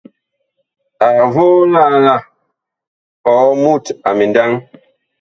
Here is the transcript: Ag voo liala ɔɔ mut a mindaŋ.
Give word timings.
Ag 1.05 1.17
voo 1.33 1.61
liala 1.73 2.15
ɔɔ 3.31 3.47
mut 3.61 3.85
a 4.07 4.09
mindaŋ. 4.17 4.51